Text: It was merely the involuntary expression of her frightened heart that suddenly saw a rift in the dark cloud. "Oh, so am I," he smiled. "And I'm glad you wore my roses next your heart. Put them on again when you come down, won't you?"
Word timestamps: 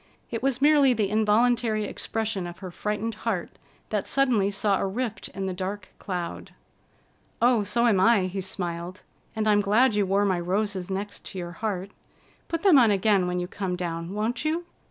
It 0.31 0.41
was 0.41 0.63
merely 0.63 0.93
the 0.95 1.11
involuntary 1.11 1.83
expression 1.83 2.47
of 2.47 2.57
her 2.57 2.71
frightened 2.71 3.13
heart 3.21 3.59
that 3.89 4.07
suddenly 4.07 4.49
saw 4.49 4.79
a 4.81 4.87
rift 4.87 5.27
in 5.27 5.45
the 5.45 5.53
dark 5.53 5.89
cloud. 5.99 6.55
"Oh, 7.39 7.63
so 7.63 7.85
am 7.85 7.99
I," 7.99 8.21
he 8.25 8.41
smiled. 8.41 9.03
"And 9.35 9.47
I'm 9.47 9.61
glad 9.61 9.93
you 9.93 10.07
wore 10.07 10.25
my 10.25 10.39
roses 10.39 10.89
next 10.89 11.35
your 11.35 11.51
heart. 11.51 11.91
Put 12.47 12.63
them 12.63 12.79
on 12.79 12.89
again 12.89 13.27
when 13.27 13.39
you 13.39 13.45
come 13.47 13.75
down, 13.75 14.15
won't 14.15 14.43
you?" 14.43 14.65